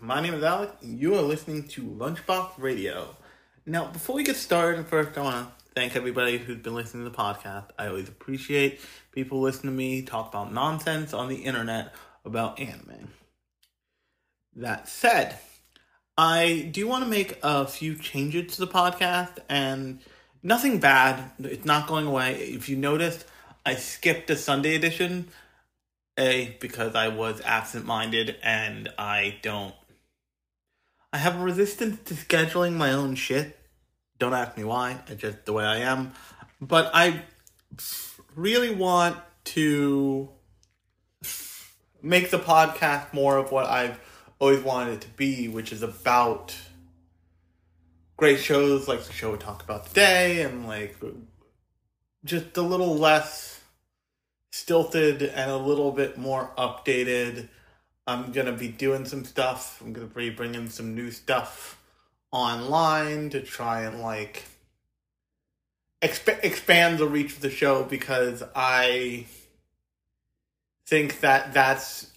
[0.00, 3.14] My name is Alex, and you are listening to Lunchbox Radio.
[3.64, 7.10] Now, before we get started, first I want to thank everybody who's been listening to
[7.10, 7.66] the podcast.
[7.78, 8.80] I always appreciate
[9.12, 11.94] people listening to me talk about nonsense on the internet
[12.24, 13.10] about anime.
[14.56, 15.38] That said,
[16.18, 20.00] I do want to make a few changes to the podcast, and
[20.42, 21.30] nothing bad.
[21.38, 22.34] It's not going away.
[22.40, 23.24] If you noticed,
[23.64, 25.28] I skipped the Sunday edition
[26.20, 29.74] a, because I was absent minded and I don't.
[31.12, 33.58] I have a resistance to scheduling my own shit.
[34.18, 36.12] Don't ask me why, it's just the way I am.
[36.60, 37.22] But I
[38.36, 40.28] really want to
[42.02, 43.98] make the podcast more of what I've
[44.38, 46.54] always wanted it to be, which is about
[48.16, 50.94] great shows like the show we talked about today and like
[52.24, 53.59] just a little less
[54.50, 57.48] stilted and a little bit more updated.
[58.06, 59.80] I'm gonna be doing some stuff.
[59.80, 61.80] I'm gonna be bringing some new stuff
[62.32, 64.44] online to try and like
[66.02, 69.26] exp- expand the reach of the show because I
[70.86, 72.10] think that that's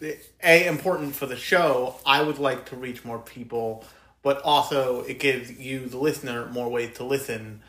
[0.44, 1.96] a important for the show.
[2.06, 3.86] I would like to reach more people,
[4.24, 7.62] but also it gives you the listener more ways to listen.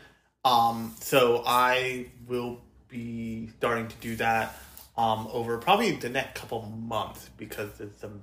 [0.43, 4.55] Um, so I will be starting to do that
[4.97, 8.21] um, over probably the next couple months because there's some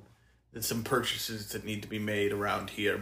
[0.52, 3.00] there's some purchases that need to be made around here.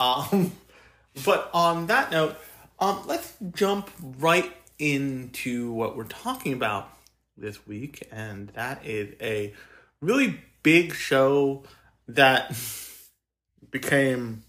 [0.00, 0.52] Um,
[1.24, 2.36] but on that note,
[2.78, 6.90] um, let's jump right into what we're talking about
[7.36, 9.52] this week, and that is a
[10.00, 11.62] really big show
[12.08, 12.56] that
[13.70, 14.44] became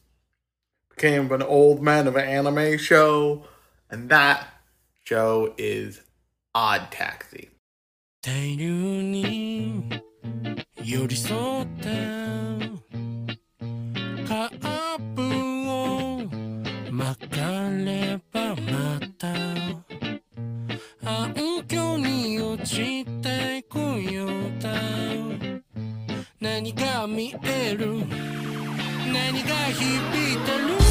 [0.89, 3.45] became an old man of an anime show,
[3.89, 4.47] and that
[5.05, 6.01] show is
[6.55, 7.49] Odd Taxi.
[8.23, 9.83] 大量に
[10.83, 11.89] 寄り添った
[14.27, 14.49] カ
[14.97, 15.21] ップ
[15.69, 16.23] を
[16.91, 19.27] 巻かればまた
[21.07, 23.77] 暗渠に落ちてく
[24.11, 24.73] ようだ
[26.41, 27.93] 何が見える
[29.13, 30.84] 何が響いてる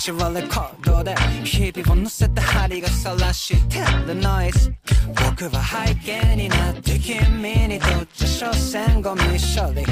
[0.00, 4.14] 街はレコードで日々を乗せた針が晒してる。
[4.14, 4.72] ノイズ
[5.08, 9.84] 僕は背景になって君にとっちゃ所詮ゴミ処理。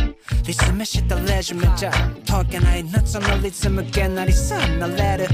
[0.47, 1.93] リズムしたレジュメじゃ
[2.27, 5.29] 解けない夏のリズムげなりさなれる。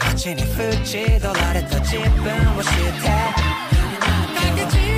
[0.00, 4.97] 街に縁取られた自分を知って。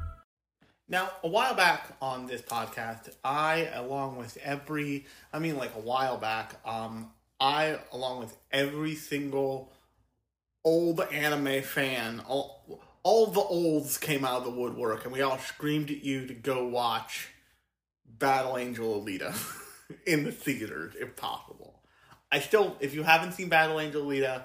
[0.91, 5.79] Now, a while back on this podcast, I, along with every, I mean, like a
[5.79, 9.71] while back, um, I, along with every single
[10.65, 15.37] old anime fan, all, all the olds came out of the woodwork, and we all
[15.37, 17.29] screamed at you to go watch
[18.05, 19.33] Battle Angel Alita
[20.05, 21.79] in the theaters, if possible.
[22.33, 24.41] I still, if you haven't seen Battle Angel Alita,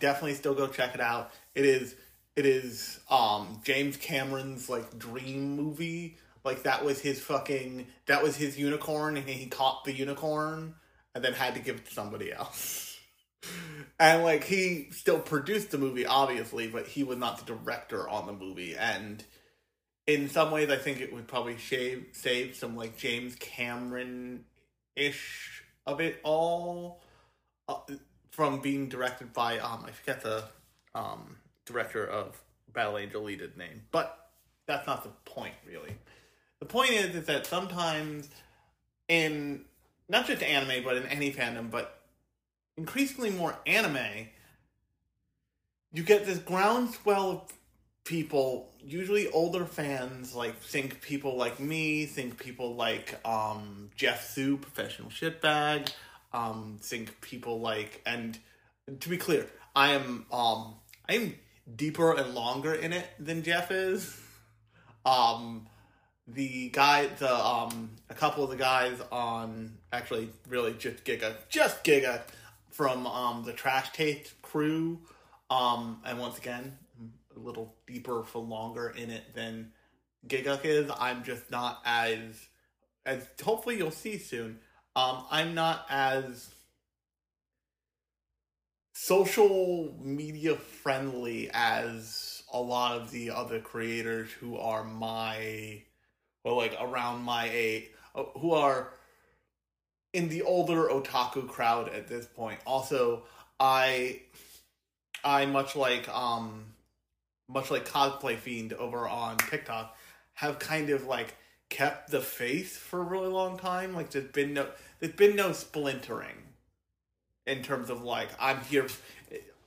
[0.00, 1.30] definitely still go check it out.
[1.54, 1.94] It is
[2.36, 6.18] it is um James Cameron's like dream movie.
[6.44, 10.74] Like that was his fucking that was his unicorn and he caught the unicorn
[11.14, 12.98] and then had to give it to somebody else.
[13.98, 18.26] and like he still produced the movie obviously, but he was not the director on
[18.26, 19.24] the movie and
[20.06, 24.44] in some ways I think it would probably shave save some like James Cameron
[24.94, 27.02] ish of it all.
[27.68, 27.78] Uh,
[28.30, 30.44] from being directed by um I forget the
[30.94, 32.40] um director of
[32.72, 34.30] Battle Angel Alita's name, but
[34.66, 35.94] that's not the point really.
[36.60, 38.28] The point is is that sometimes
[39.08, 39.64] in
[40.08, 42.00] not just anime but in any fandom, but
[42.76, 44.28] increasingly more anime,
[45.92, 47.52] you get this groundswell of
[48.04, 54.56] people, usually older fans, like think people like me, think people like um, Geoff Thew,
[54.56, 55.92] professional shitbag,
[56.32, 58.38] um, think people like, and
[59.00, 60.76] to be clear, I am um,
[61.08, 61.34] I am
[61.74, 64.20] deeper and longer in it than Jeff is.
[65.04, 65.66] Um,
[66.28, 71.84] the guy, the um, a couple of the guys on actually really just Gigguk, just
[71.84, 72.22] Gigguk
[72.70, 75.00] from um the Trash Taste crew.
[75.48, 76.76] Um, and once again,
[77.36, 79.72] a little deeper for longer in it than
[80.26, 80.90] Gigguk is.
[80.98, 82.48] I'm just not as
[83.04, 84.58] as hopefully you'll see soon.
[84.96, 86.48] Um, I'm not as
[88.98, 95.82] social media friendly as a lot of the other creators who are my
[96.42, 97.84] well like around my age
[98.14, 98.94] uh, who are
[100.14, 102.58] in the older otaku crowd at this point.
[102.64, 103.24] Also
[103.60, 104.18] i
[105.22, 106.64] i much like um
[107.48, 109.94] much like cosplay fiend over on tiktok
[110.32, 111.36] have kind of like
[111.68, 113.94] kept the faith for a really long time.
[113.94, 114.68] Like there's been no
[115.00, 116.45] there's been no splintering
[117.46, 118.86] in terms of like I'm here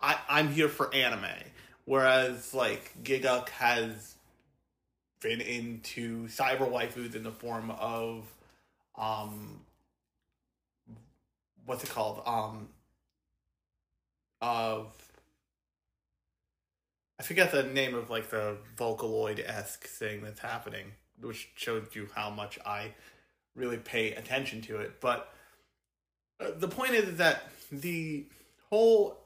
[0.02, 1.26] I, I'm here for anime.
[1.86, 4.16] Whereas like Gigguk has
[5.22, 8.26] been into cyber waifus in the form of
[8.98, 9.62] um
[11.66, 12.22] what's it called?
[12.26, 12.70] Um
[14.42, 14.88] of
[17.20, 22.08] I forget the name of like the Vocaloid esque thing that's happening, which shows you
[22.16, 22.94] how much I
[23.56, 25.02] really pay attention to it.
[25.02, 25.34] But
[26.58, 28.26] the point is that the
[28.70, 29.18] whole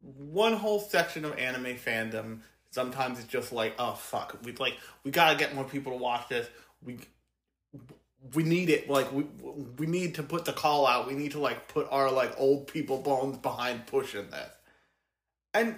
[0.00, 2.40] one whole section of anime fandom
[2.70, 4.38] sometimes it's just like oh fuck.
[4.44, 6.48] We like we gotta get more people to watch this.
[6.84, 6.98] We
[8.34, 8.88] we need it.
[8.88, 9.24] Like we
[9.78, 11.06] we need to put the call out.
[11.06, 14.50] We need to like put our like old people bones behind pushing this.
[15.54, 15.76] And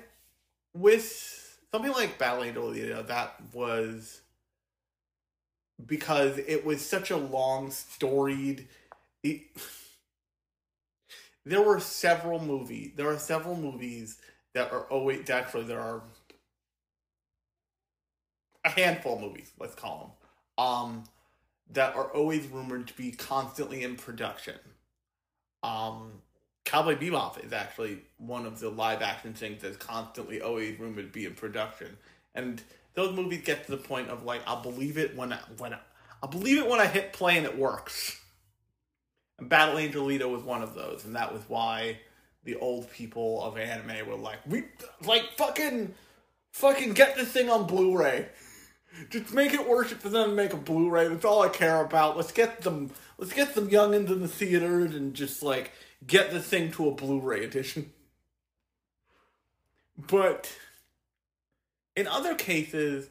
[0.74, 4.20] with something like Battle Angel that was
[5.86, 8.68] because it was such a long storied
[9.22, 9.42] it,
[11.50, 12.92] there were several movies.
[12.94, 14.18] There are several movies
[14.54, 16.02] that are always actually there are
[18.64, 19.50] a handful of movies.
[19.58, 20.16] Let's call
[20.56, 21.04] them um,
[21.72, 24.54] that are always rumored to be constantly in production.
[25.64, 26.12] Um,
[26.64, 31.12] Cowboy Bebop is actually one of the live action things that's constantly always rumored to
[31.12, 31.96] be in production,
[32.36, 32.62] and
[32.94, 35.78] those movies get to the point of like I'll believe it when I, when I,
[36.22, 38.20] I'll believe it when I hit play and it works.
[39.40, 41.98] And Battle Angel Alita was one of those, and that was why
[42.44, 44.64] the old people of anime were like, we
[45.04, 45.94] like fucking
[46.52, 48.28] fucking get this thing on Blu-ray.
[49.08, 49.60] Just make it
[50.00, 51.08] for them to make a Blu-ray.
[51.08, 52.16] That's all I care about.
[52.16, 55.72] Let's get them let's get some youngins in the theaters and just like
[56.06, 57.92] get the thing to a Blu-ray edition.
[59.96, 60.50] But
[61.94, 63.10] in other cases,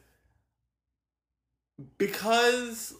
[1.97, 2.93] because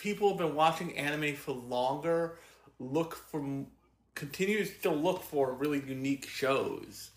[0.00, 2.38] people have been watching anime for longer,
[2.78, 3.66] look for
[4.14, 7.10] continue to look for really unique shows.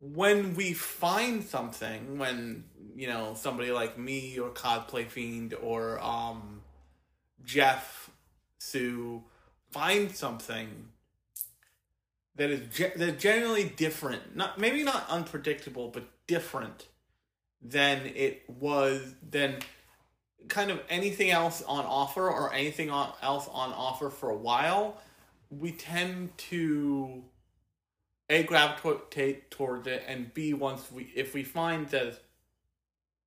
[0.00, 6.62] When we find something, when you know somebody like me or Cosplay Fiend or um,
[7.44, 8.10] Geoff
[8.60, 9.24] Thew
[9.70, 10.88] find something
[12.36, 16.86] that is ge- that generally different, not maybe not unpredictable, but different
[17.62, 19.56] than it was than
[20.48, 24.98] kind of anything else on offer or anything on, else on offer for a while,
[25.50, 27.22] we tend to
[28.28, 32.18] a gravitate towards it, and b once we if we find that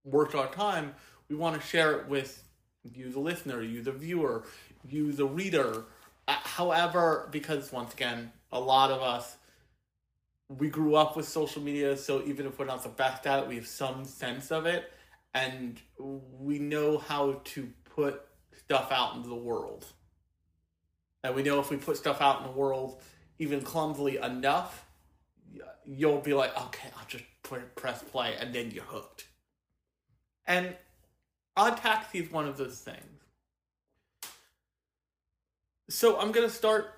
[0.03, 0.93] worth our time,
[1.29, 2.43] we want to share it with
[2.93, 4.43] you, the listener, you, the viewer,
[4.87, 5.85] you, the reader.
[6.27, 9.37] Uh, however, because once again, a lot of us
[10.49, 13.47] we grew up with social media, so even if we're not the best at it,
[13.47, 14.91] we have some sense of it
[15.33, 15.79] and
[16.39, 18.21] we know how to put
[18.57, 19.85] stuff out into the world.
[21.23, 23.01] And we know if we put stuff out in the world
[23.37, 24.85] even clumsily enough,
[25.85, 27.23] you'll be like, okay, I'll just
[27.75, 29.27] press play, and then you're hooked.
[30.45, 30.75] And
[31.55, 33.03] Odd Taxi is one of those things.
[35.89, 36.93] So I'm gonna start.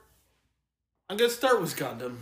[1.09, 2.17] I'm gonna start with Gundam.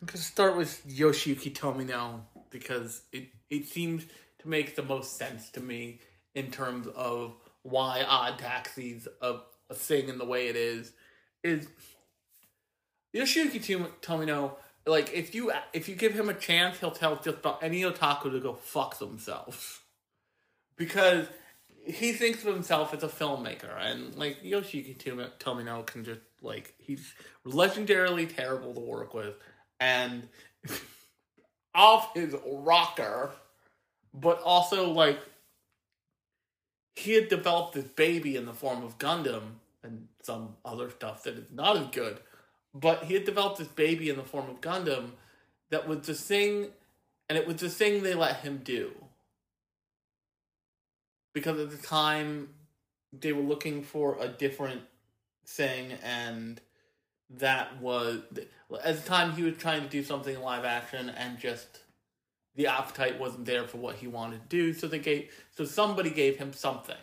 [0.00, 4.06] I'm gonna start with Yoshiyuki Tomino because it it seems
[4.42, 6.00] to make the most sense to me
[6.34, 9.38] in terms of why Odd Taxi's a,
[9.70, 10.92] a thing in the way it is.
[11.42, 11.66] Is
[13.14, 14.52] Yoshiyuki Tomino,
[14.86, 18.30] like if you if you give him a chance, he'll tell just about any otaku
[18.32, 19.80] to go fuck themselves,
[20.76, 21.26] because
[21.84, 24.96] he thinks of himself as a filmmaker, and like Yoshiyuki
[25.38, 27.14] Tomino can just like he's
[27.46, 29.34] legendarily terrible to work with,
[29.78, 30.28] and
[31.74, 33.30] off his rocker,
[34.14, 35.20] but also like
[36.94, 41.34] he had developed this baby in the form of Gundam and some other stuff that
[41.34, 42.18] is not as good.
[42.74, 45.12] But he had developed this baby in the form of Gundam
[45.70, 46.68] that was the thing,
[47.28, 48.92] and it was the thing they let him do.
[51.32, 52.50] Because at the time,
[53.12, 54.82] they were looking for a different
[55.46, 56.60] thing, and
[57.30, 58.20] that was.
[58.84, 61.80] At the time, he was trying to do something live action, and just
[62.54, 66.10] the appetite wasn't there for what he wanted to do, so they gave so somebody
[66.10, 66.96] gave him something.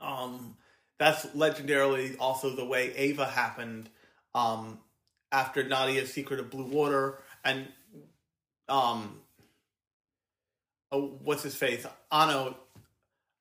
[0.00, 0.56] Um
[0.98, 3.88] that's legendarily also the way Eva happened
[4.34, 4.78] um
[5.32, 7.66] after Nadia's Secret of Blue Water and
[8.68, 9.20] um
[10.92, 11.86] oh, what's his face?
[12.12, 12.56] Anno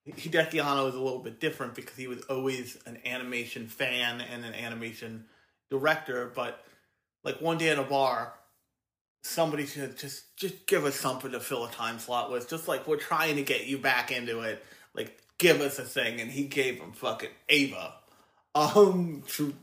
[0.08, 4.44] Hideaki Anno is a little bit different because he was always an animation fan and
[4.44, 5.26] an animation
[5.70, 6.64] director, but
[7.24, 8.34] like one day in a bar,
[9.24, 12.50] somebody should just just give us something to fill a time slot with.
[12.50, 14.64] Just like we're trying to get you back into it.
[14.94, 17.94] Like give us a thing, and he gave him fucking Eva.
[18.54, 19.56] Um, true,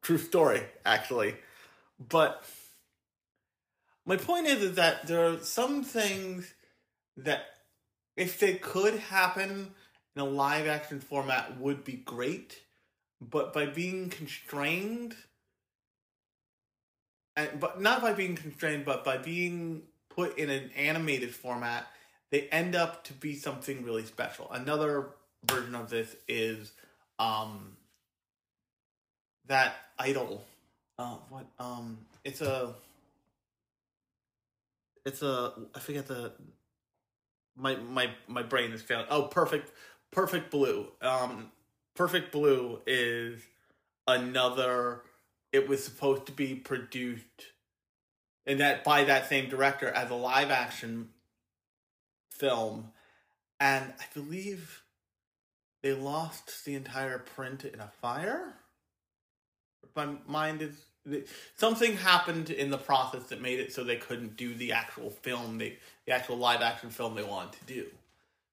[0.00, 1.34] true story actually,
[2.08, 2.42] but
[4.06, 6.54] my point is is that there are some things
[7.18, 7.44] that
[8.16, 9.72] if they could happen
[10.16, 12.60] in a live action format would be great,
[13.20, 15.14] but by being constrained
[17.40, 21.86] and, but not by being constrained, but by being put in an animated format,
[22.30, 24.50] they end up to be something really special.
[24.50, 25.08] Another
[25.44, 26.72] version of this is
[27.18, 27.76] um
[29.46, 30.44] that idol.
[30.98, 32.74] Uh, what um it's a
[35.06, 36.32] it's a I forget the
[37.56, 39.06] my my my brain is failing.
[39.10, 39.72] Oh, perfect
[40.10, 40.88] perfect blue.
[41.00, 41.50] Um
[41.94, 43.40] perfect blue is
[44.06, 45.02] another
[45.52, 47.52] it was supposed to be produced
[48.46, 51.10] and that by that same director as a live action
[52.30, 52.92] film.
[53.58, 54.82] And i believe
[55.82, 58.54] they lost the entire print in a fire?
[59.94, 60.84] My mind is
[61.56, 65.58] something happened in the process that made it so they couldn't do the actual film
[65.58, 67.86] they the actual live action film they wanted to do.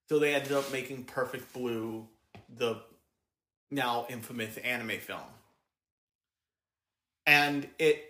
[0.10, 2.08] So they ended up making perfect blue
[2.56, 2.82] the
[3.70, 5.20] now infamous anime film
[7.28, 8.06] and it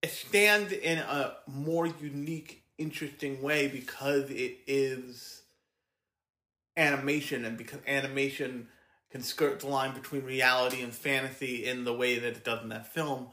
[0.00, 5.42] it stands in a more unique, interesting way because it is
[6.76, 8.66] animation, and because animation
[9.12, 12.70] can skirt the line between reality and fantasy in the way that it does in
[12.70, 13.28] that film,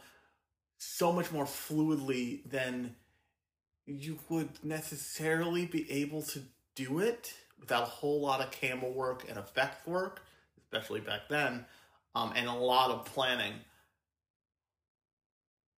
[0.78, 2.96] so much more fluidly than
[3.88, 6.42] you would necessarily be able to
[6.76, 10.22] do it without a whole lot of camera work and effect work,
[10.62, 11.66] especially back then,
[12.14, 13.54] um, and a lot of planning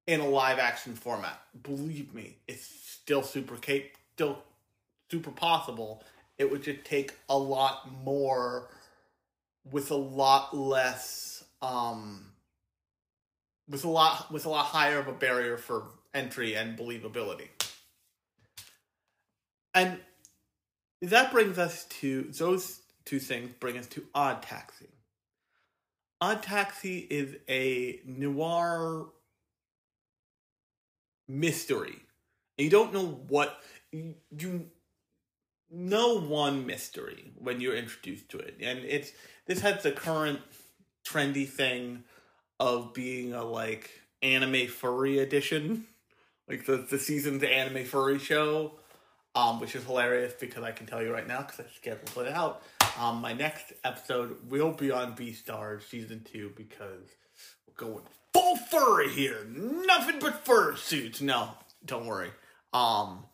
[0.07, 1.39] in a live action format.
[1.63, 4.39] Believe me, it's still super cap- still
[5.09, 6.03] super possible.
[6.37, 8.69] It would just take a lot more
[9.69, 12.25] with a lot less um
[13.69, 17.47] with a lot with a lot higher of a barrier for entry and believability.
[19.73, 19.99] And
[21.01, 24.87] that brings us to those two things bring us to Odd Taxi.
[26.19, 29.07] Odd Taxi is a noir
[31.31, 31.95] mystery.
[32.57, 33.59] And you don't know what
[33.91, 34.67] you
[35.69, 38.57] know one mystery when you're introduced to it.
[38.61, 39.11] And it's
[39.45, 40.39] this has the current
[41.07, 42.03] trendy thing
[42.59, 43.89] of being a like
[44.21, 45.85] anime furry edition.
[46.47, 48.73] Like the the season's anime furry show.
[49.33, 52.33] Um, which is hilarious because I can tell you right now because I scheduled it
[52.33, 52.63] out.
[52.99, 57.15] Um, my next episode will be on Beastars season two because
[57.65, 59.45] we're going full furry here.
[59.47, 61.21] Nothing but fur suits.
[61.21, 61.49] No,
[61.85, 62.31] don't worry.
[62.73, 63.25] Um,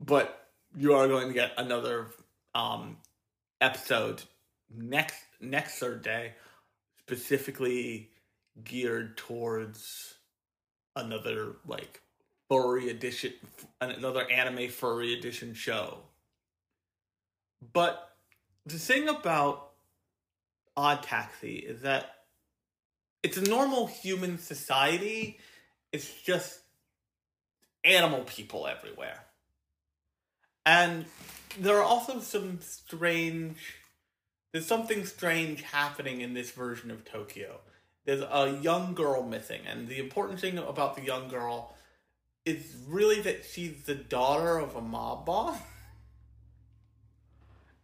[0.00, 2.08] but you are going to get another
[2.54, 2.96] um
[3.60, 4.22] episode
[4.74, 6.34] next next Thursday,
[7.00, 8.10] specifically
[8.64, 10.14] geared towards
[10.96, 12.00] another like
[12.48, 13.32] furry edition,
[13.80, 15.98] another anime furry edition show.
[17.72, 18.10] But
[18.66, 19.70] the thing about
[20.76, 22.19] Odd Taxi is that
[23.22, 25.38] it's a normal human society.
[25.92, 26.60] It's just
[27.84, 29.20] animal people everywhere.
[30.64, 31.06] And
[31.58, 33.56] there are also some strange
[34.52, 37.60] there's something strange happening in this version of Tokyo.
[38.04, 41.76] there's a young girl missing, and the important thing about the young girl
[42.44, 45.58] is really that she's the daughter of a mob boss.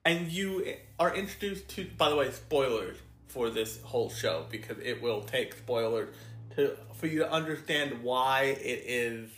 [0.05, 0.65] And you
[1.01, 2.97] are introduced to, by the way, spoilers
[3.37, 6.09] for this whole show because it will take spoilers
[6.55, 9.29] to for you to understand why it is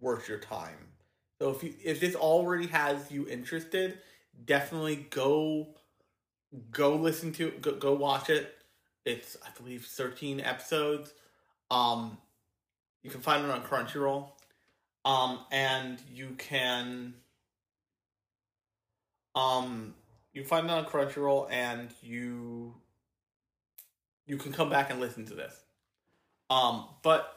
[0.00, 0.92] worth your time.
[1.40, 3.98] So if you if this already has you interested,
[4.44, 5.74] definitely go
[6.70, 8.54] go listen to go, go watch it.
[9.04, 11.12] It's I believe 13 episodes.
[11.68, 12.16] Um
[13.02, 14.28] you can find it on Crunchyroll.
[15.04, 17.14] Um and you can
[19.34, 19.94] um
[20.32, 22.74] you find it on Crunchyroll and you
[24.28, 25.54] you can come back and listen to this.
[26.50, 27.34] Um but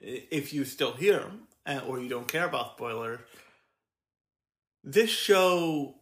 [0.00, 1.22] if you still hear
[1.86, 3.20] or you don't care about spoilers,
[4.82, 5.94] this show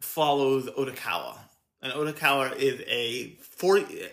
[0.00, 1.36] follows Odokawa,
[1.82, 4.08] and Odokawa is a forty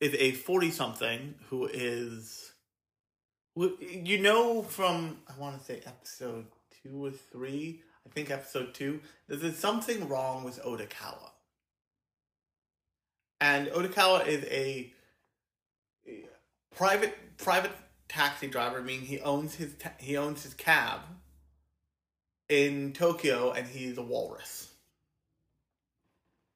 [0.00, 2.52] is a forty something who is
[3.56, 6.46] you know from I want to say episode
[6.82, 7.82] two or three.
[8.06, 9.00] I think episode two.
[9.28, 11.29] There's something wrong with Odokawa,
[13.40, 14.92] and Odokawa is a
[16.74, 17.72] private private
[18.08, 21.00] taxi driver, meaning he owns his ta- he owns his cab
[22.48, 24.70] in Tokyo, and he's a walrus.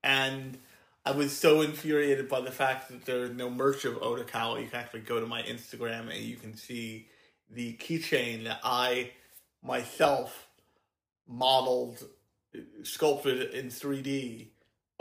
[0.03, 0.59] And
[1.07, 4.63] I was so infuriated by the fact that there's no merch of Odokawa.
[4.63, 7.09] You can actually go to my Instagram and you can see
[7.51, 9.13] the keychain that I
[9.63, 10.49] myself
[11.27, 12.05] modeled,
[12.83, 14.49] sculpted in 3D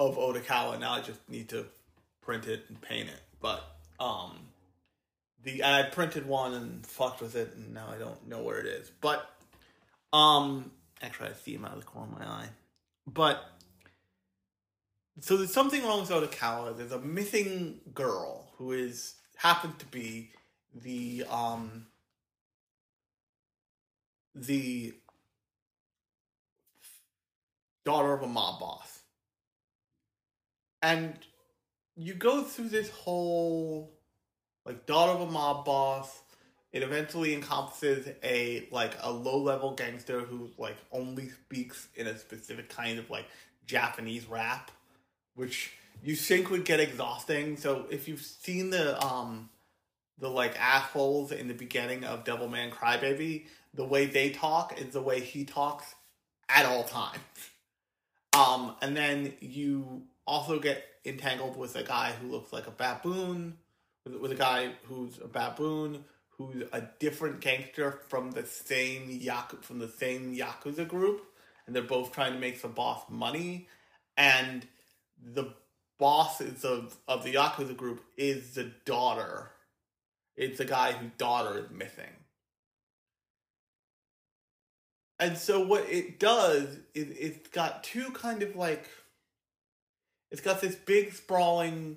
[0.08, 0.80] of Odokawa.
[0.80, 1.66] Now I just need to
[2.22, 3.22] print it and paint it.
[3.42, 3.64] But
[4.00, 4.40] um,
[5.44, 8.66] the I printed one and fucked with it, and now I don't know where it
[8.66, 8.92] is.
[9.02, 9.30] But
[10.12, 12.50] um, actually, I see him out of the corner of my eye.
[13.06, 13.44] But
[15.20, 16.78] so there's something wrong with Odokawa.
[16.78, 20.32] There's a missing girl who is happened to be
[20.74, 21.88] the um
[24.34, 24.94] the
[27.86, 28.93] daughter of a mob boss.
[30.84, 31.18] And
[31.96, 33.92] you go through this whole
[34.66, 36.22] like daughter of a mob boss.
[36.72, 42.18] It eventually encompasses a like a low level gangster who like only speaks in a
[42.18, 43.26] specific kind of like
[43.66, 44.70] Japanese rap
[45.36, 47.58] which you think would get exhausting.
[47.58, 49.50] So if you've seen the um
[50.20, 54.94] the like assholes in the beginning of devil Devilman Crybaby, the way they talk is
[54.94, 55.96] the way he talks
[56.50, 57.20] at all times.
[58.36, 63.58] Um, and then you also get entangled with a guy who looks like a baboon,
[64.06, 69.62] with, with a guy who's a baboon, who's a different gangster from the same yaku
[69.64, 71.26] from the same yakuza group,
[71.66, 73.68] and they're both trying to make the boss money,
[74.18, 74.66] and
[75.24, 75.54] the
[76.00, 79.52] boss is of, of the Yakuza group is the daughter.
[80.36, 82.12] It's the guy whose daughter is missing.
[85.20, 88.90] And so what it does is it's got two kind of like
[90.34, 91.96] it's got this big sprawling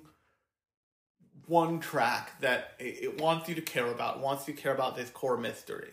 [1.47, 5.09] one track that it, wants you to care about, wants you to care about this
[5.09, 5.89] core mystery.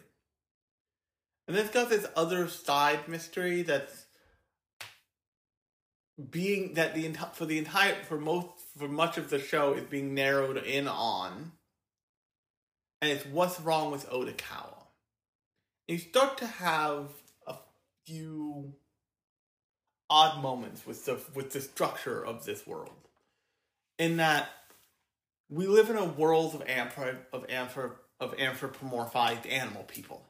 [1.49, 4.05] And then it's got this other side mystery that's
[6.31, 9.85] being that the entire for the entire for most for much of the show is
[9.85, 11.53] being narrowed in on
[13.01, 14.85] and it's what's wrong with Odokawa.
[15.89, 17.09] And you start to have
[17.47, 17.57] a
[18.07, 18.75] few
[20.11, 22.91] odd moments with the with the structure of this world.
[23.99, 24.49] In that
[25.49, 30.23] we live in a world of anthrop of anthrop of anthropomorphized animal people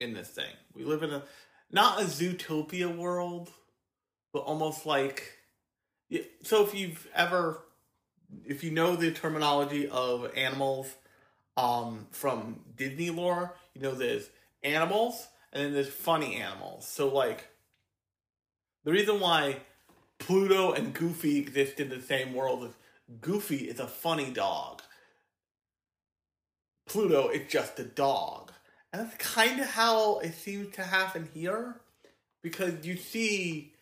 [0.00, 0.52] in this thing.
[0.74, 1.22] We live in a
[1.70, 3.50] not a zootopia world
[4.32, 5.32] but almost like
[6.42, 7.62] so if you've ever
[8.44, 10.92] if you know the terminology of animals
[11.56, 14.28] um, from Disney lore, you know there's
[14.62, 16.86] animals and then there's funny animals.
[16.86, 17.48] So like
[18.86, 19.56] the reason why
[20.20, 22.70] Pluto and Goofy exist in the same world is
[23.20, 24.80] Goofy is a funny dog.
[26.86, 28.52] Pluto is just a dog.
[28.92, 31.80] And that's kind of how it seems to happen here
[32.42, 33.74] because you see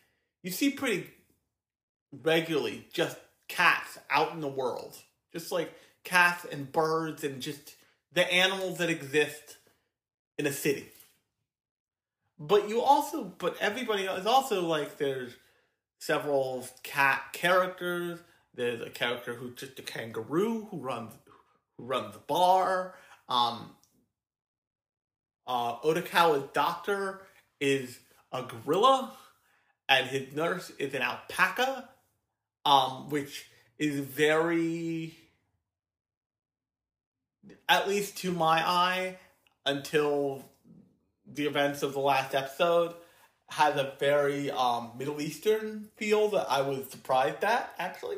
[0.42, 1.06] you see pretty
[2.22, 4.96] regularly just cats out in the world.
[5.34, 5.70] Just like
[6.02, 7.76] cats and birds and just
[8.14, 9.58] the animals that exist
[10.38, 10.86] in a city.
[12.38, 15.32] But you also, but everybody is also like there's
[15.98, 18.20] several cat characters.
[18.54, 21.14] There's a character who's just a kangaroo who runs
[21.76, 22.94] who runs the bar.
[23.28, 23.70] Um,
[25.46, 27.22] uh, Odokawa's doctor
[27.60, 27.98] is
[28.32, 29.12] a gorilla
[29.88, 31.88] and his nurse is an alpaca,
[32.64, 33.46] um, which
[33.78, 35.14] is very
[37.68, 39.18] at least to my eye,
[39.66, 40.44] until
[41.34, 42.94] the events of the last episode,
[43.50, 48.16] has a very um, Middle Eastern feel that I was surprised at actually.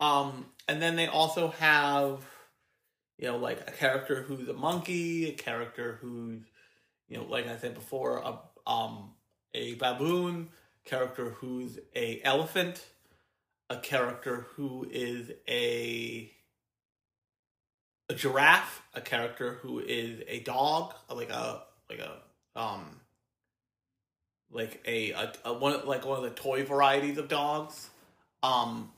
[0.00, 2.24] Um, and then they also have,
[3.18, 6.42] you know, like a character who's a monkey, a character who's,
[7.08, 8.38] you know, like I said before, a
[8.70, 9.12] um
[9.54, 10.48] a baboon,
[10.84, 12.84] character who's a elephant,
[13.68, 16.32] a character who is a
[18.08, 23.00] a giraffe, a character who is a dog, like a like a um
[24.50, 27.90] like a, a, a one like one of the toy varieties of dogs.
[28.42, 28.90] Um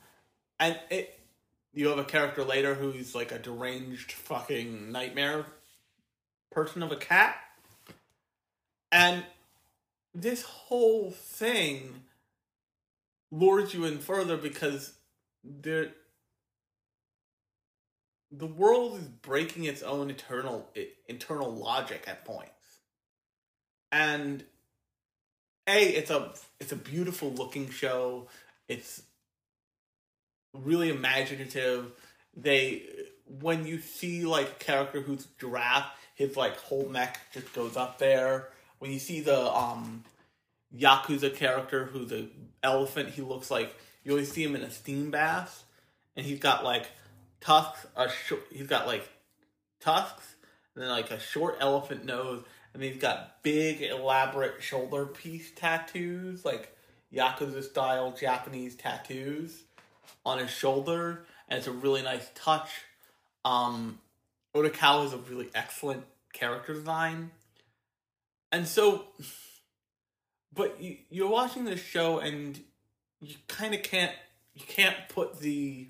[0.61, 1.18] and it
[1.74, 5.46] you have a character later who's like a deranged fucking nightmare
[6.50, 7.37] person of a cat.
[8.90, 9.24] And
[10.14, 12.02] this whole thing
[13.31, 14.92] lures you in further because
[15.42, 15.92] there
[18.31, 20.70] the world is breaking its own internal
[21.09, 22.62] internal logic at points.
[23.92, 24.42] And
[25.68, 28.26] a it's a it's a beautiful looking show.
[28.68, 29.02] It's
[30.52, 31.92] really imaginative.
[32.37, 32.83] They
[33.40, 37.98] when you see like a character who's giraffe, his like whole neck just goes up
[37.98, 38.48] there.
[38.78, 40.05] When you see the um
[40.76, 42.26] Yakuza character who's a
[42.62, 43.74] elephant, he looks like
[44.05, 45.64] you always see him in a steam bath,
[46.16, 46.87] and he's got like
[47.40, 47.87] tusks.
[47.96, 49.09] A short, he's got like
[49.81, 50.35] tusks,
[50.74, 52.42] and then like a short elephant nose,
[52.75, 56.77] and he's got big elaborate shoulder piece tattoos, like
[57.13, 59.63] Yakuza style Japanese tattoos
[60.25, 62.71] on his shoulder, and it's a really nice touch.
[63.45, 63.99] Um,
[64.55, 67.31] Odokawa is a really excellent character design,
[68.51, 69.05] and so,
[70.55, 72.61] but you, you're watching this show and
[73.21, 74.13] you kind of can't
[74.55, 75.89] you can't put the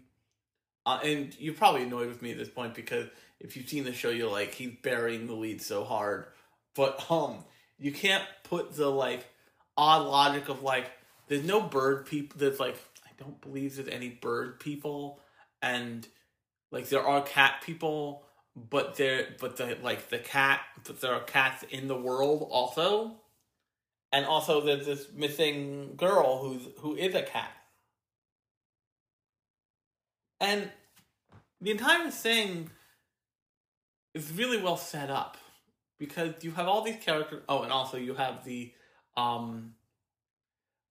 [0.86, 3.08] uh, and you're probably annoyed with me at this point because
[3.40, 6.26] if you've seen the show, you're like he's burying the lead so hard,
[6.74, 7.44] but um,
[7.78, 9.26] you can't put the like
[9.76, 10.90] odd logic of like
[11.28, 12.38] there's no bird people.
[12.38, 15.20] There's like I don't believe there's any bird people,
[15.60, 16.06] and
[16.70, 18.24] like there are cat people,
[18.56, 23.16] but there but the like the cat but there are cats in the world also,
[24.12, 27.50] and also there's this missing girl who's who is a cat.
[30.40, 30.70] And
[31.60, 32.70] the entire thing
[34.12, 35.36] is really well set up
[35.98, 37.42] because you have all these characters.
[37.48, 38.72] Oh, and also you have the
[39.16, 39.74] um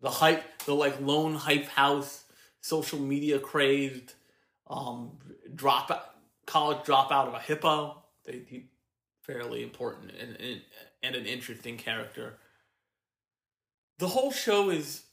[0.01, 2.25] the hype, the like lone hype house,
[2.61, 4.13] social media crazed,
[4.69, 5.17] um
[5.53, 8.03] drop college dropout of a hippo.
[8.25, 8.65] They he,
[9.21, 10.61] fairly important and, and
[11.03, 12.37] and an interesting character.
[13.99, 15.03] The whole show is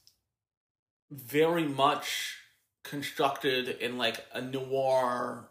[1.11, 2.37] very much
[2.83, 5.48] constructed in like a noir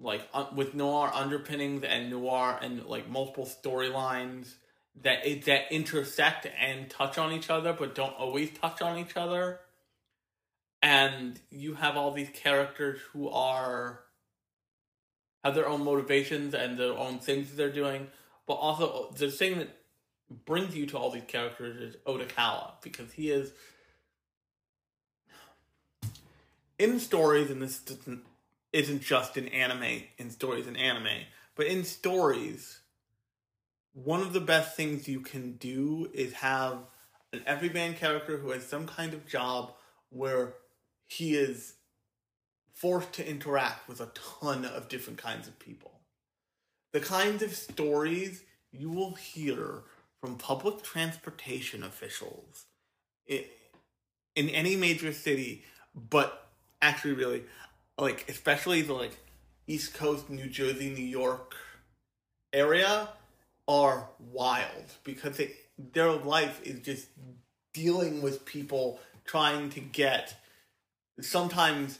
[0.00, 4.54] like uh, with noir underpinnings and noir and like multiple storylines
[5.02, 9.16] that it, that intersect and touch on each other but don't always touch on each
[9.16, 9.60] other.
[10.80, 14.00] And you have all these characters who are
[15.44, 18.08] have their own motivations and their own things that they're doing.
[18.46, 19.76] But also the thing that
[20.44, 23.52] brings you to all these characters is Odokawa because he is
[26.78, 28.22] in stories, and this doesn't,
[28.72, 32.80] isn't just in anime, in stories in anime, but in stories,
[33.92, 36.78] one of the best things you can do is have
[37.32, 39.72] an everyman character who has some kind of job
[40.10, 40.54] where
[41.06, 41.74] he is
[42.74, 46.00] forced to interact with a ton of different kinds of people.
[46.92, 49.82] The kinds of stories you will hear
[50.20, 52.66] from public transportation officials
[53.26, 53.44] in,
[54.36, 56.48] any major city, but
[56.80, 57.42] actually really
[57.98, 59.16] like especially the like
[59.66, 61.54] East Coast, New Jersey, New York
[62.52, 63.08] area
[63.66, 65.52] are wild because they,
[65.92, 67.08] their life is just
[67.74, 70.34] dealing with people trying to get
[71.20, 71.98] sometimes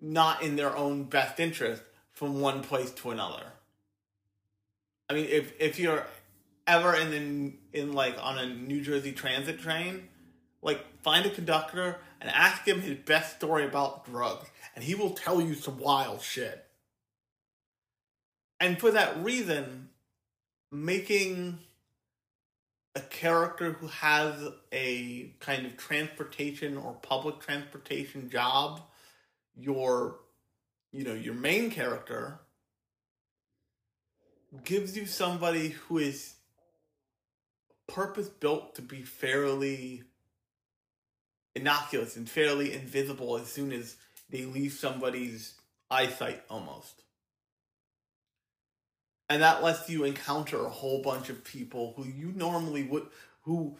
[0.00, 3.44] not in their own best interest from one place to another.
[5.08, 6.06] I mean, if if you're
[6.66, 10.08] ever in the, in like on a New Jersey transit train,
[10.62, 15.10] like find a conductor and ask him his best story about drugs, and he will
[15.10, 16.64] tell you some wild shit.
[18.60, 19.88] And for that reason,
[20.70, 21.58] making
[22.94, 24.34] a character who has
[24.70, 28.82] a kind of transportation or public transportation job
[29.56, 30.18] your
[30.92, 32.40] you know your main character
[34.64, 36.34] gives you somebody who is
[37.88, 40.02] purpose built to be fairly
[41.54, 43.96] innocuous and fairly invisible as soon as
[44.30, 45.54] they leave somebody's
[45.90, 47.02] eyesight almost.
[49.28, 53.06] And that lets you encounter a whole bunch of people who you normally would
[53.42, 53.76] who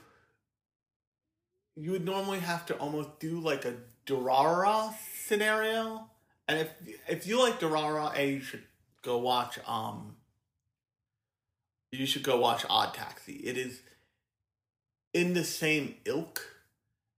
[1.77, 3.75] you would normally have to almost do like a
[4.07, 4.95] Durarara
[5.27, 6.09] scenario.
[6.49, 6.71] And if
[7.09, 8.65] if you like Durarara, A, you should
[9.03, 10.17] go watch um
[11.93, 13.35] you should go watch Odd Taxi.
[13.35, 13.81] It is
[15.13, 16.52] in the same ilk.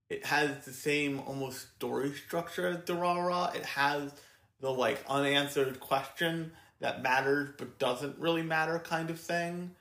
[0.09, 3.55] It has the same almost story structure as Durarara.
[3.55, 4.13] It has
[4.59, 9.71] the like unanswered question that matters but doesn't really matter kind of thing.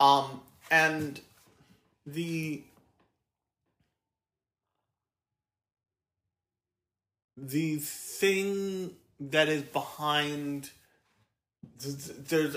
[0.00, 1.20] Um and
[2.06, 2.62] the
[7.36, 10.70] the thing that is behind
[11.80, 12.56] there's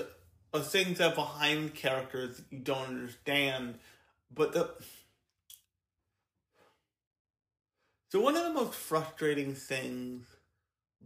[0.52, 3.78] a thing that behind characters you don't understand
[4.34, 4.70] but the
[8.12, 10.26] so one of the most frustrating things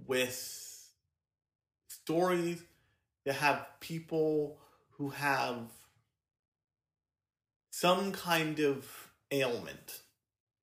[0.09, 0.91] with
[1.87, 2.61] stories
[3.25, 4.59] that have people
[4.99, 5.59] who have
[7.71, 10.01] some kind of ailment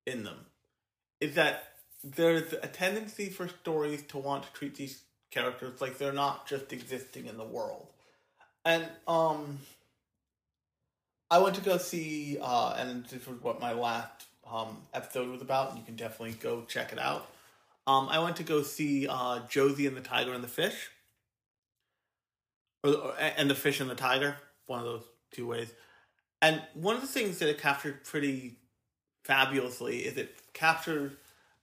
[0.06, 0.36] in them
[1.18, 1.64] is that
[2.02, 6.74] there's a tendency for stories to want to treat these characters like they're not just
[6.74, 7.86] existing in the world.
[8.66, 9.60] And um
[11.30, 15.42] I went to go see uh and this was what my last um episode was
[15.42, 15.70] about.
[15.70, 17.28] And you can definitely go check it out.
[17.86, 20.90] Um I went to go see uh Josee and the Tiger and the Fish.
[22.82, 25.72] Or, or and the Fish and the Tiger, one of those two ways.
[26.42, 28.56] And one of the things that it captured pretty
[29.24, 31.16] fabulously is it captured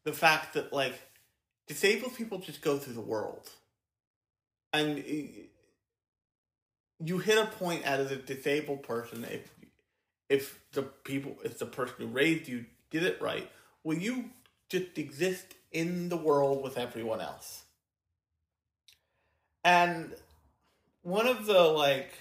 [0.04, 1.00] the fact that like
[1.68, 3.50] disabled people just go through the world
[4.74, 5.04] and
[7.04, 9.50] you hit a point as a disabled person if
[10.32, 13.50] if the people if the person who raised you did it right
[13.84, 14.32] will you
[14.70, 17.64] just exist in the world with everyone else?
[19.64, 20.14] And
[21.02, 22.14] one of the like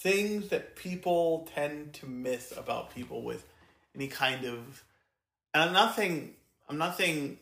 [0.00, 3.44] things that people tend to miss about people with
[3.94, 4.84] any kind of
[5.52, 6.34] and I'm not saying
[6.68, 7.38] I'm not saying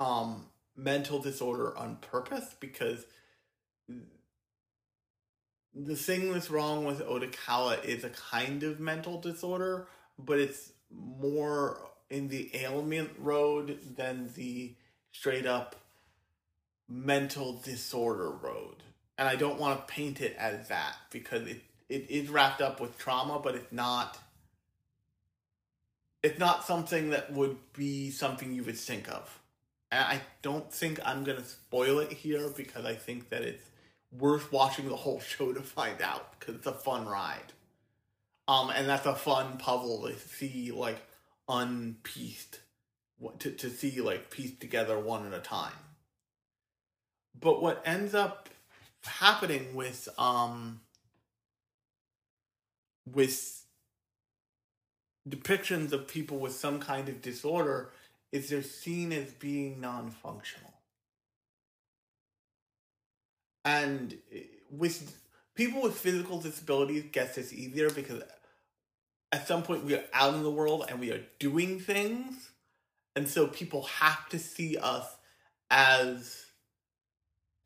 [0.00, 0.46] um
[0.76, 3.04] mental disorder on purpose because
[5.78, 9.86] the thing that's wrong with Odokawa is a kind of mental disorder,
[10.18, 14.74] but it's more in the ailment road than the
[15.12, 15.76] straight up
[16.88, 18.82] mental disorder road.
[19.16, 22.80] And I don't want to paint it as that because it, it is wrapped up
[22.80, 24.18] with trauma, but it's not
[26.20, 29.38] it's not something that would be something you would think of.
[29.92, 33.64] And I don't think I'm gonna spoil it here because I think that it's
[34.12, 37.52] worth watching the whole show to find out because it's a fun ride.
[38.46, 41.02] Um, and that's a fun puzzle to see like
[41.48, 42.60] unpieced,
[43.40, 45.72] to to see like pieced together one at a time.
[47.38, 48.48] But what ends up
[49.04, 50.80] happening with um
[53.06, 53.64] with
[55.28, 57.90] depictions of people with some kind of disorder
[58.32, 60.67] is they're seen as being non-functional
[63.68, 65.20] and eh, with
[65.54, 68.22] people with physical disabilities gets this easier because
[69.30, 72.50] at some point we are out in the world and we are doing things
[73.14, 75.06] and so people have to see us
[75.70, 76.46] as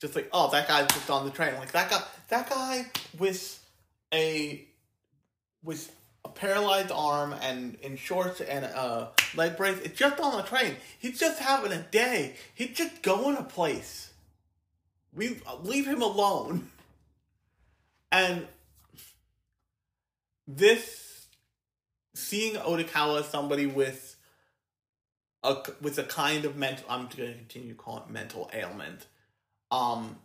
[0.00, 2.84] just like oh that guy's just on the train like that guy that guy
[3.18, 3.64] with
[4.12, 4.66] a
[5.62, 9.78] with a paralyzed arm and in shorts and a leg brace.
[9.84, 10.76] It's just on the train.
[10.98, 12.36] He's just having a day.
[12.54, 14.11] He's just going a place.
[15.14, 16.70] We leave him alone.
[18.10, 18.46] And
[20.46, 21.26] this
[22.14, 24.16] seeing Odokawa as somebody with
[25.42, 29.06] a with a kind of mental I'm going to continue to call it mental ailment
[29.70, 30.16] um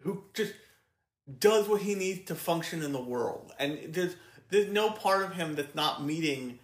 [0.00, 0.54] who just
[1.38, 3.52] does what he needs to function in the world.
[3.58, 4.14] And there's
[4.50, 6.58] there's no part of him that's not meeting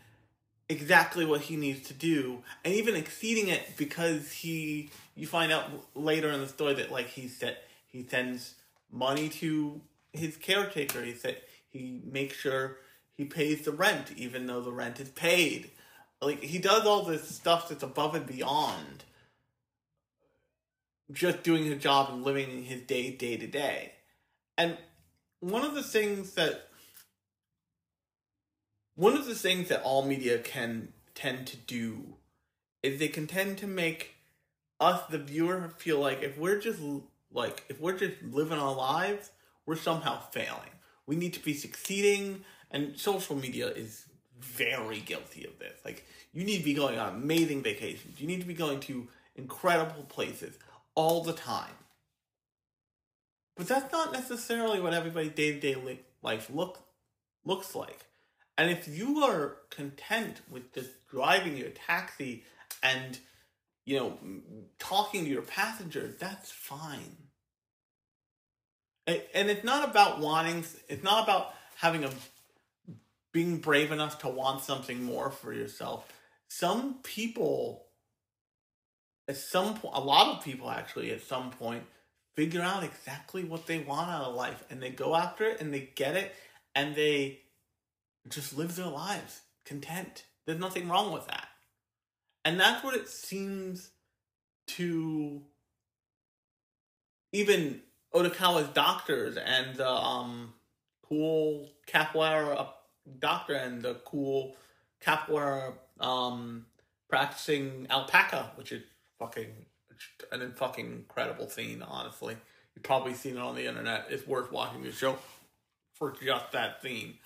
[0.69, 4.89] exactly what he needs to do and even exceeding it because he
[5.21, 8.55] you find out later in the story that like he said he sends
[8.91, 9.83] money to
[10.15, 11.03] his caretaker.
[11.03, 12.79] He said he makes sure
[13.13, 15.73] he pays the rent even though the rent is paid.
[16.23, 19.05] Like he does all this stuff that's above and beyond
[21.13, 23.93] just doing his job and living his day day to day.
[24.57, 24.79] And
[25.41, 26.69] one of the things that
[28.95, 32.15] one of the things that all media can tend to do
[32.83, 34.15] is they can tend to make
[34.81, 36.81] us the viewer feel like if we're just
[37.33, 39.31] like if we're just living our lives,
[39.67, 40.71] we're somehow failing.
[41.07, 44.07] We need to be succeeding and social media is
[44.39, 45.79] very guilty of this.
[45.85, 48.21] Like you need to be going on amazing vacations.
[48.21, 50.59] You need to be going to incredible places
[50.95, 51.73] all the time.
[53.57, 56.79] But that's not necessarily what everybody's day to day life look,
[57.45, 58.07] looks like.
[58.57, 62.45] And if you are content with just driving your taxi
[62.83, 63.19] and,
[63.91, 64.17] you know,
[64.79, 67.17] talking to your passenger, that's fine.
[69.09, 72.11] And it's not about wanting, it's not about having a,
[73.33, 76.07] being brave enough to want something more for yourself.
[76.47, 77.87] Some people,
[79.27, 81.83] at some point, a lot of people actually, at some point,
[82.37, 85.75] figure out exactly what they want out of life and they go after it and
[85.75, 86.33] they get it
[86.77, 87.41] and they
[88.29, 90.27] just live their lives content.
[90.47, 91.49] There's nothing wrong with that.
[92.45, 93.91] And that's what it seems
[94.69, 95.43] to
[97.33, 97.83] even
[98.15, 100.55] Odokawa's doctors and the um,
[101.09, 102.69] cool capoeira
[103.19, 104.57] doctor and the cool
[105.05, 106.67] capoeira um,
[107.09, 108.83] practicing alpaca, which is
[109.19, 109.49] fucking
[110.33, 111.83] an fucking incredible scene.
[111.83, 112.37] Honestly,
[112.75, 114.07] you've probably seen it on the internet.
[114.09, 115.19] It's worth watching the show
[115.95, 117.19] for just that scene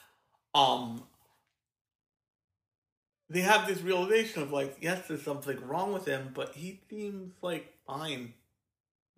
[0.55, 1.03] um
[3.35, 7.33] they have this realization of like, yes, there's something wrong with him, but he seems
[7.43, 8.33] like fine.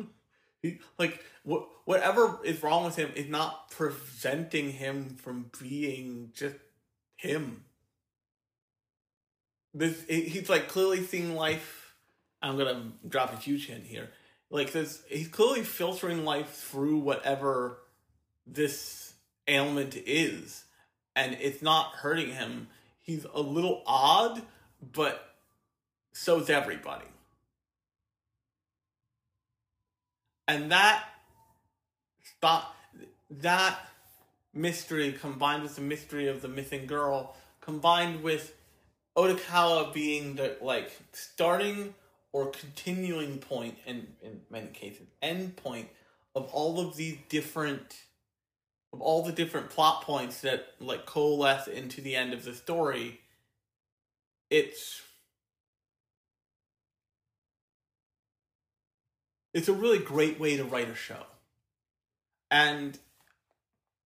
[0.63, 6.57] he like what whatever is wrong with him is not preventing him from being just
[7.17, 7.65] him.
[9.75, 11.95] This he's like clearly seeing life.
[12.41, 14.09] I'm gonna drop a huge hint here.
[14.49, 17.81] Like this, he's clearly filtering life through whatever
[18.47, 19.13] this
[19.47, 20.65] ailment is
[21.17, 22.69] and it's not hurting him.
[23.07, 24.43] He's a little odd,
[24.93, 25.35] but
[26.13, 27.07] so's everybody.
[30.49, 31.05] And that
[32.25, 32.75] spot
[33.31, 33.79] that
[34.53, 38.55] mystery combined with the mystery of the missing girl, combined with
[39.17, 41.95] Odokawa being the like starting
[42.33, 45.89] or continuing point and in many cases end point
[46.35, 47.97] of all of these different
[48.99, 53.21] all the different plot points that like coalesce into the end of the story,
[54.51, 55.03] it's
[59.53, 61.25] it's a really great way to write a show.
[62.51, 62.99] And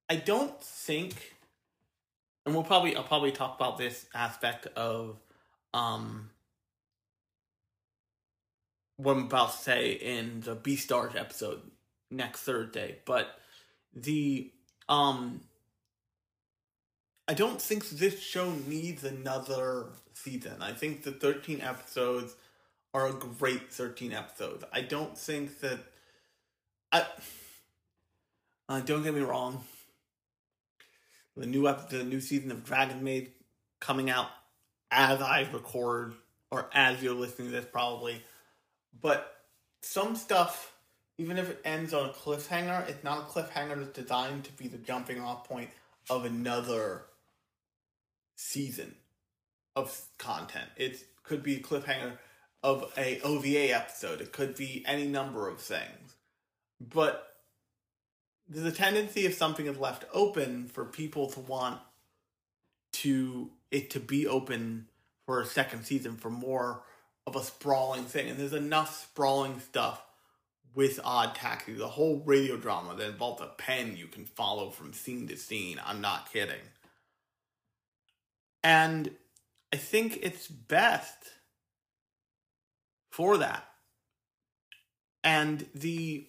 [0.08, 1.34] I don't think
[2.44, 5.16] and we'll probably I'll probably talk about this aspect of
[5.74, 6.30] um
[8.96, 11.62] what I'm about to say in the Beastars episode
[12.10, 13.28] next Thursday, but
[13.94, 14.52] the
[14.90, 15.40] um,
[17.28, 20.56] I don't think this show needs another season.
[20.60, 22.34] I think the 13 episodes
[22.92, 24.64] are a great 13 episodes.
[24.72, 25.78] I don't think that
[26.90, 27.06] I
[28.68, 29.62] uh, don't get me wrong.
[31.36, 33.30] The new episode, the new season of Dragon Maid
[33.78, 34.26] coming out
[34.90, 36.14] as I record
[36.50, 38.22] or as you're listening to this probably.
[39.00, 39.32] But
[39.82, 40.69] some stuff
[41.20, 44.68] even if it ends on a cliffhanger, it's not a cliffhanger that's designed to be
[44.68, 45.68] the jumping off point
[46.08, 47.02] of another
[48.36, 48.94] season
[49.76, 50.70] of content.
[50.78, 52.12] It could be a cliffhanger
[52.62, 54.22] of a OVA episode.
[54.22, 56.14] It could be any number of things.
[56.80, 57.36] But
[58.48, 61.80] there's a tendency if something is left open for people to want
[62.92, 64.86] to it to be open
[65.26, 66.82] for a second season for more
[67.26, 68.30] of a sprawling thing.
[68.30, 70.02] And there's enough sprawling stuff
[70.74, 74.92] with Odd Taxi, the whole radio drama that involves a pen you can follow from
[74.92, 75.80] scene to scene.
[75.84, 76.60] I'm not kidding.
[78.62, 79.10] And
[79.72, 81.16] I think it's best
[83.10, 83.64] for that.
[85.22, 86.26] And the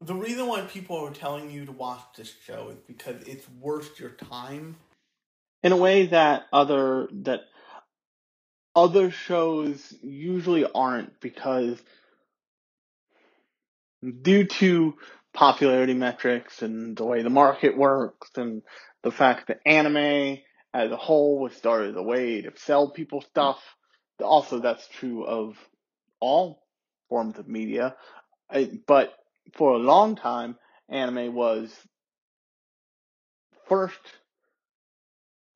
[0.00, 3.98] the reason why people are telling you to watch this show is because it's worth
[3.98, 4.76] your time
[5.62, 7.42] in a way that other that
[8.78, 11.80] other shows usually aren't because
[14.22, 14.94] due to
[15.34, 18.62] popularity metrics and the way the market works and
[19.02, 20.38] the fact that anime
[20.72, 23.58] as a whole was started as a way to sell people stuff.
[24.22, 25.56] Also, that's true of
[26.20, 26.62] all
[27.08, 27.96] forms of media.
[28.86, 29.12] But
[29.54, 30.56] for a long time,
[30.88, 31.74] anime was
[33.68, 33.98] first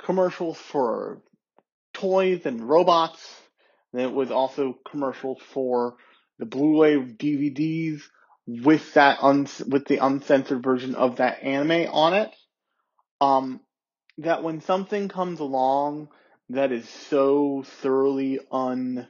[0.01, 1.23] commercials for
[2.03, 3.24] toys and robots.
[3.92, 5.96] And it was also commercials for
[6.38, 8.03] the Blu-ray DVDs
[8.46, 12.30] with that uns- with the uncensored version of that anime on it.
[13.20, 13.61] Um,
[14.18, 16.09] that when something comes along
[16.50, 19.07] that is so thoroughly un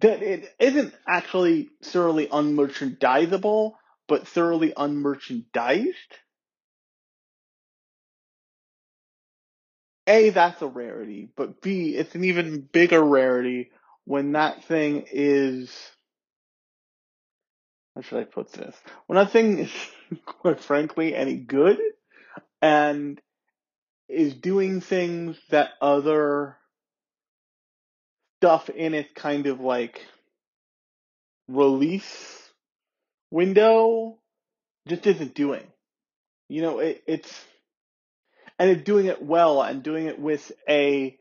[0.00, 3.72] that it isn't actually thoroughly unmerchandisable,
[4.08, 6.12] but thoroughly unmerchandised,
[10.06, 13.70] A, that's a rarity, but B, it's an even bigger rarity
[14.04, 15.70] when that thing is
[17.96, 18.76] how should I put this?
[19.06, 19.72] When that thing is
[20.26, 21.78] quite frankly any good
[22.60, 23.20] and
[24.08, 26.56] is doing things that other
[28.38, 30.04] stuff in its kind of like
[31.48, 32.50] release
[33.30, 34.18] window
[34.86, 35.66] just isn't doing.
[36.48, 37.44] You know, it, it's
[38.58, 41.16] and doing it well and doing it with a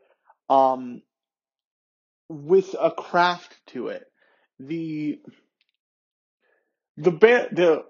[0.49, 1.01] um
[2.29, 4.03] with a craft to it.
[4.59, 5.19] The
[6.97, 7.83] the ba- the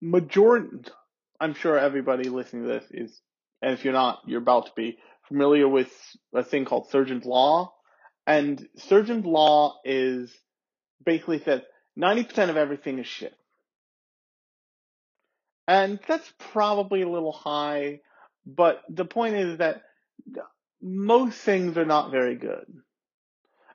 [0.00, 0.90] majority
[1.40, 3.20] I'm sure everybody listening to this is
[3.62, 4.98] and if you're not, you're about to be
[5.28, 5.90] familiar with
[6.34, 7.72] a thing called Sturgeon's Law.
[8.26, 10.32] And Sturgeon's Law is
[11.04, 11.62] basically says
[11.98, 13.34] 90% of everything is shit.
[15.68, 18.00] And that's probably a little high,
[18.46, 19.82] but the point is that
[20.80, 22.66] most things are not very good.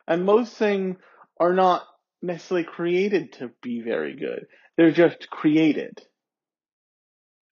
[0.07, 0.97] And most things
[1.39, 1.83] are not
[2.21, 4.47] necessarily created to be very good.
[4.75, 6.01] They're just created.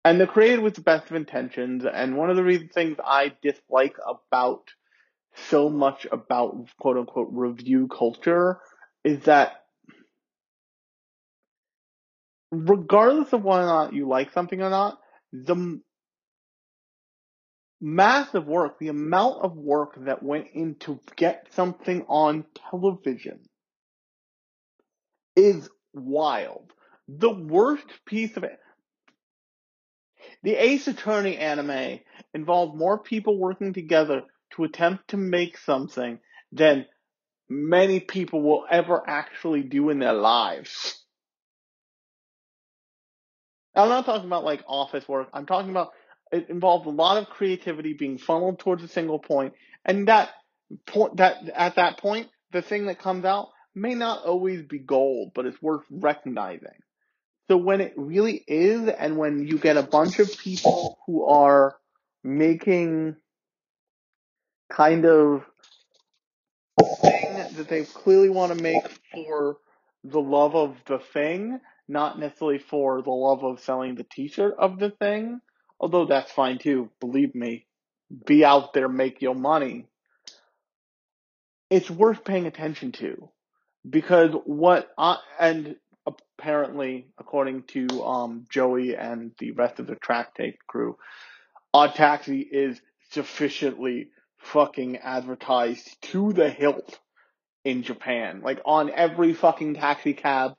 [0.03, 1.85] And they're created with the best of intentions.
[1.85, 4.69] And one of the reasons things I dislike about
[5.49, 8.59] so much about quote unquote review culture
[9.03, 9.63] is that
[12.51, 14.99] regardless of whether or not you like something or not,
[15.33, 15.81] the
[17.81, 23.39] massive work, the amount of work that went in to get something on television
[25.35, 26.71] is wild.
[27.07, 28.59] The worst piece of it,
[30.43, 31.99] the Ace Attorney anime
[32.33, 34.23] involved more people working together
[34.55, 36.19] to attempt to make something
[36.51, 36.85] than
[37.49, 41.01] many people will ever actually do in their lives.
[43.75, 45.29] I'm not talking about like office work.
[45.33, 45.91] I'm talking about
[46.31, 49.53] it involved a lot of creativity being funneled towards a single point,
[49.83, 50.29] and that
[50.85, 55.31] point that at that point, the thing that comes out may not always be gold,
[55.35, 56.79] but it's worth recognizing.
[57.47, 61.75] So when it really is, and when you get a bunch of people who are
[62.23, 63.17] making
[64.71, 65.45] kind of
[67.01, 69.57] thing that they clearly want to make for
[70.03, 74.79] the love of the thing, not necessarily for the love of selling the t-shirt of
[74.79, 75.39] the thing,
[75.79, 77.65] although that's fine too, believe me.
[78.25, 79.87] Be out there, make your money.
[81.69, 83.29] It's worth paying attention to
[83.87, 90.27] because what I, and apparently, according to um, Joey and the rest of the Trash
[90.37, 90.97] Taste crew,
[91.73, 92.79] Odd Taxi is
[93.11, 96.99] sufficiently fucking advertised to the hilt
[97.63, 98.41] in Japan.
[98.43, 100.53] Like on every fucking taxi cab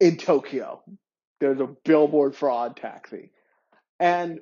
[0.00, 0.82] in Tokyo,
[1.40, 3.30] there's a billboard for Odd Taxi.
[4.00, 4.40] And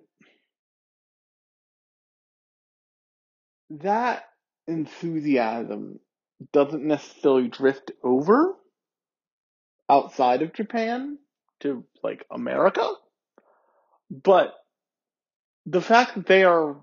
[3.71, 4.25] that
[4.67, 6.01] enthusiasm
[6.53, 8.55] doesn't necessarily drift over
[9.89, 11.19] outside of Japan
[11.61, 12.89] to like America.
[14.11, 14.55] But
[15.65, 16.77] the fact that they are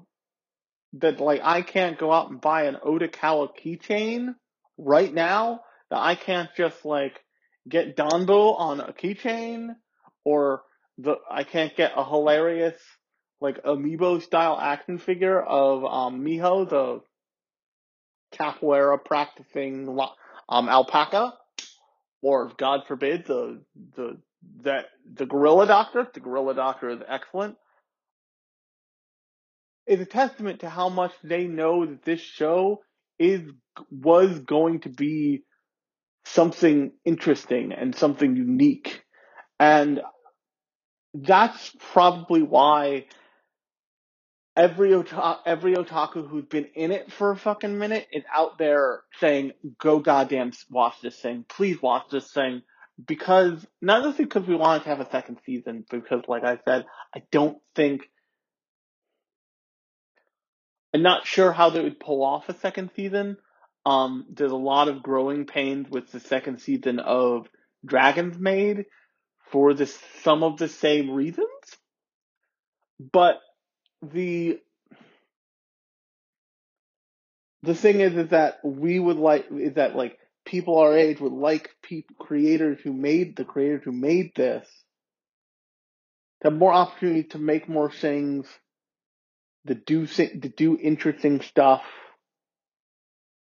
[0.94, 4.36] that like I can't go out and buy an Odokawa keychain
[4.78, 7.20] right now, that I can't just like
[7.68, 9.70] get Donbo on a keychain
[10.26, 10.64] or
[10.98, 12.80] the I can't get a hilarious
[13.42, 17.02] like amiibo style action figure of um Miho, the
[18.38, 19.88] capoeira practicing
[20.50, 21.34] um alpaca.
[22.22, 23.62] Or God forbid the
[23.96, 24.18] the
[24.62, 27.58] that the gorilla doctor, the gorilla doctor is excellent,
[29.88, 32.82] is a testament to how much they know that this show
[33.20, 33.42] is
[33.92, 35.44] was going to be
[36.26, 39.04] something interesting and something unique.
[39.60, 40.02] And
[41.14, 43.06] that's probably why
[44.56, 49.02] every otaku, every otaku who's been in it for a fucking minute is out there
[49.20, 51.46] saying, "Go goddamn watch this thing!
[51.48, 52.64] Please watch this thing!"
[53.06, 56.86] Because not just because we wanted to have a second season, because like I said,
[57.16, 58.10] I don't think
[60.94, 63.38] I'm not sure how they would pull off a second season.
[63.86, 67.48] Um, there's a lot of growing pains with the second season of
[67.84, 68.86] Dragon's Maid
[69.54, 69.86] for the
[70.24, 71.48] some of the same reasons,
[73.00, 73.40] but
[74.02, 74.60] the
[77.62, 81.32] the thing is is that we would like is that like people our age would
[81.32, 84.68] like people creators who made the creators who made this
[86.42, 88.48] to have more opportunity to make more things
[89.68, 91.84] to do to do interesting stuff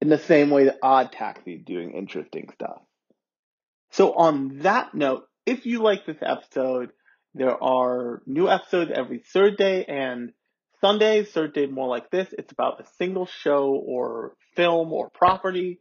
[0.00, 2.80] in the same way that Odd Taxi is doing interesting stuff.
[3.90, 6.90] So on that note, if you like this episode,
[7.34, 10.32] there are new episodes every third day and
[10.82, 12.28] Sundays, Thursday more like this.
[12.36, 15.80] It's about a single show or film or property.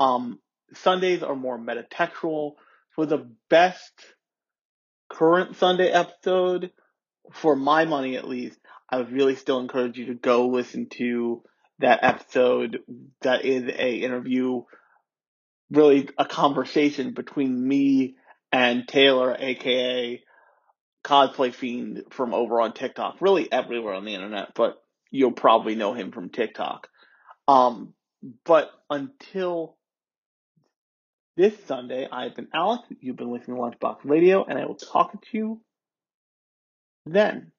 [0.00, 0.40] Um,
[0.74, 2.54] Sundays are more metatextual.
[2.96, 3.92] For the best
[5.10, 6.72] current Sunday episode,
[7.32, 8.58] for my money at least,
[8.88, 11.42] I would really still encourage you to go listen to
[11.78, 12.80] that episode
[13.20, 14.62] that is a interview,
[15.70, 18.16] really a conversation between me
[18.52, 20.22] and Taylor, aka
[21.04, 24.76] cosplay fiend from over on TikTok, really everywhere on the internet, but
[25.10, 26.88] you'll probably know him from TikTok.
[27.48, 27.94] Um,
[28.44, 29.76] but until
[31.36, 32.82] this Sunday, I've been Alec.
[33.00, 35.60] You've been listening to Lunchbox Radio, and I will talk to you
[37.06, 37.51] then.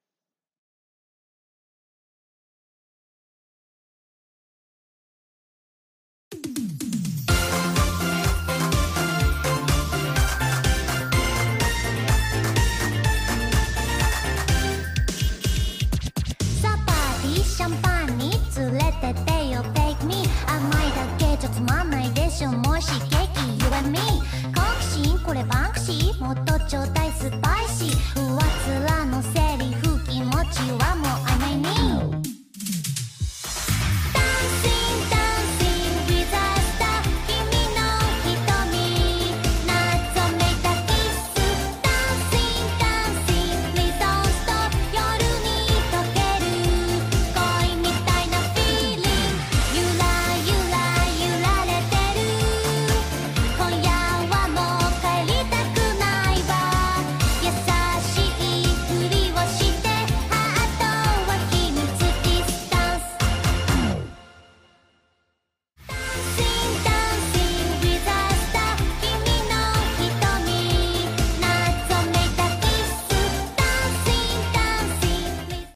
[22.34, 23.99] ションもしケーキ You and me
[24.55, 25.19] 好奇心？
[25.19, 26.19] これバンクシー？
[26.23, 28.13] もっとちょうだいスパイシー。
[28.65, 29.29] 上面のセ
[29.59, 32.32] リフ気持ちはもう I may need